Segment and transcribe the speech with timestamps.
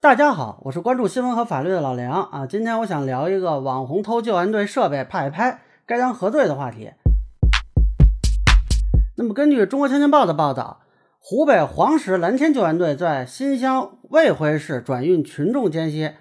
[0.00, 2.46] 大家好，我是关注新闻和法律的老梁啊。
[2.46, 6.92] 今天我想聊一个网红偷救援队设备拍一拍该当何罪的话题。
[9.16, 10.82] 那么，根据中国青年报的报道，
[11.18, 16.12] 湖北黄石蓝天救援队在新乡卫辉市转运群众间隙，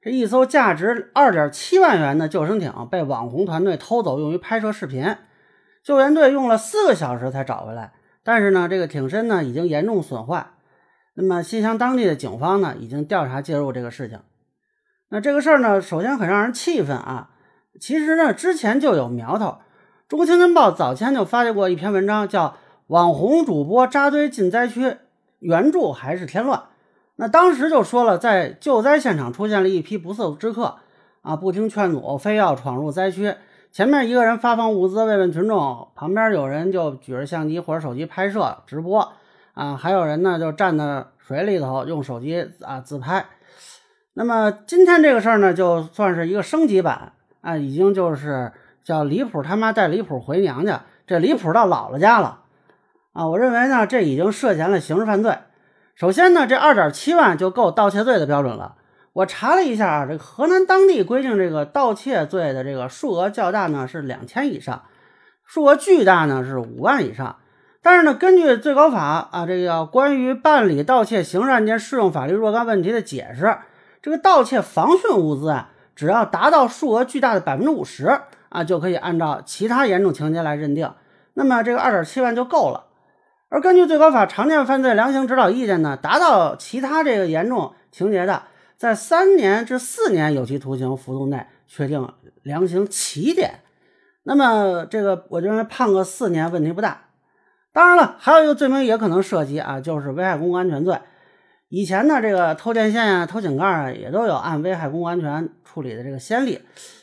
[0.00, 5.16] 这一艘价值二点七万元的救生艇被网红团队偷走，用于拍摄视频。
[5.82, 10.50] 救援队用了四个小时才找回来，但是呢，这个艇身呢已经严重损坏。
[11.16, 14.20] 那么新乡当地的警方呢，已经调查介入这个事情。
[15.10, 17.30] 那这个事儿呢，首先很让人气愤啊。
[17.80, 19.58] 其实呢，之前就有苗头。
[20.08, 22.48] 中国青年报早前就发过一篇文章，叫
[22.88, 24.86] 《网红主播扎堆进灾区》，
[25.38, 26.64] 援助还是添乱。
[27.16, 30.76] 那当时就说了，在救灾现场出现了一批不速之客
[31.22, 33.34] 啊，不听劝阻，非要闯入灾区。
[33.70, 39.12] 前面一个人发放物资慰问群众，旁边有人就举着相机或者手机拍摄直播。
[39.54, 43.24] 啊，还有人呢，就站在水里头用手机啊自拍。
[44.12, 48.52] 那么今天这个事儿呢，就算是一个升级版啊，已经就是
[48.84, 52.42] 叫离谱他妈带离谱回娘家，这离谱到姥姥家了
[53.12, 53.26] 啊！
[53.26, 55.38] 我认为呢，这已经涉嫌了刑事犯罪。
[55.94, 58.76] 首先呢，这二点七万就够盗窃罪的标准了。
[59.14, 64.82] 我查了一下啊，这个河南当地规定，这个盗窃罪的这个数额较大呢是两千以上，
[65.44, 67.36] 数额巨大呢是五万以上。
[67.84, 73.58] 但是呢，根据最高法啊，这个关于办理盗窃刑事案件适用法律若干问题的解释，
[74.00, 80.90] 这个盗窃防汛物资啊，只要达到数额巨大的百分之五十啊，就可以按照其他严重情节来认定。
[81.34, 82.86] 那么这个二点七万就够了。
[83.50, 88.44] 而根据最高法常见犯罪量刑指导意见呢，达到其他这个严重情节的，
[88.78, 92.10] 在三年至四年有期徒刑幅度内确定
[92.42, 93.60] 量刑起点。
[94.22, 97.02] 那么这个我认为判个四年问题不大。
[97.74, 100.96] 当然了，还有一个罪名也可能涉及啊，就是危害公共安全罪。
[101.70, 106.60] 以前呢，这个偷电线啊、偷井盖啊，也都有按危害公共安全处理的这个先例。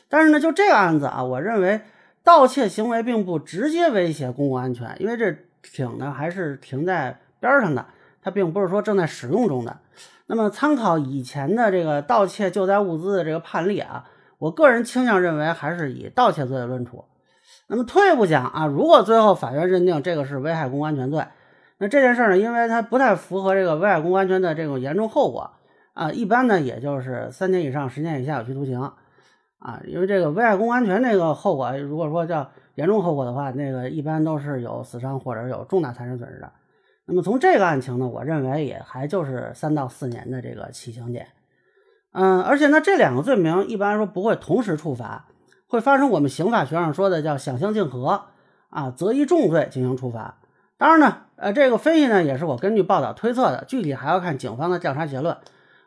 [0.08, 1.82] 但是呢，就这个案子啊，我认为
[2.24, 7.84] 盗窃行为并不直接威胁公共安全，因为这艇呢还是停在边上的，
[8.22, 9.76] 它并不是说正在使用中的。
[10.28, 14.06] 那么参考以前的这个盗窃救灾物资的这个判例啊，
[14.38, 17.04] 我个人倾向认为还是以盗窃罪论处。
[17.68, 21.24] 那么退一步讲啊，如果最后法院认定这个是危害公共安全罪，
[21.78, 25.50] 那这件事呢，因为它不太符合这个危害公共安全的这种严重后果
[25.94, 28.80] 啊，一般呢也就是三年以上十年以下有期徒刑
[29.58, 29.80] 啊。
[29.86, 36.52] 因为这个危害公共安全这个后果，如果说叫严重后果的话，那个一般都是有死伤或者有重大财产损失的。
[37.06, 41.26] 那么从这个案情呢，我认为也还就是三到四年的这个起刑点。
[42.12, 45.26] 嗯，而且呢，这两个罪名一般来说不会同时处罚。
[45.72, 48.24] 会发生我们刑法学上说的叫想象竞合
[48.68, 50.36] 啊，择一重罪进行处罚。
[50.76, 55.34] 当然呢，呃，这个分析呢也是我根据报道推测的，具体还要看警方的调查结论。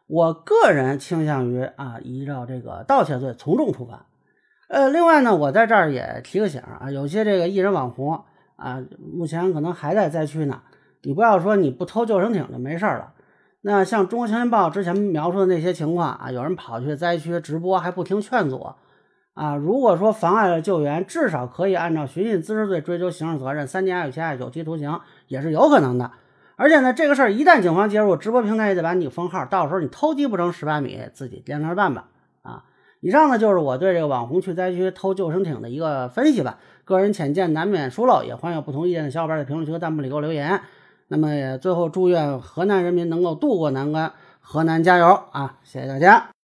[0.08, 4.08] 我个人倾向于啊，依照这个盗窃罪从重处罚。
[4.70, 8.24] 呃，另外呢，我在这儿也提个醒啊，有些这个艺人网红
[8.56, 8.82] 啊，
[9.14, 10.62] 目前可能还在灾区呢。
[11.04, 13.14] 你不要说你不偷救生艇就没事了。
[13.62, 18.74] 那像中国青年报之前描述的那些情况啊，有人跑去灾区直播还不听劝阻。
[19.36, 26.10] 啊，如果说妨碍了救援，至少可以按照寻衅滋事罪追究刑事责任，三年以下有期徒刑也是有可能的。
[26.56, 32.06] 而且呢，这个事儿一旦警方介入，直播平台也得把你封号，到时候你偷鸡不成蚀把米，自己掂量着办吧。
[32.44, 32.64] 啊，
[33.02, 40.62] 以上呢就是我对这个网红去灾区偷救生艇的一个分析吧，个人浅见难免疏漏，也欢迎有不同意见的小伙伴在评论区和弹幕里给我留言。
[41.10, 45.58] 那么也最后祝愿河南人民能够渡过难关，河南加油啊！
[45.64, 46.35] 谢谢大家。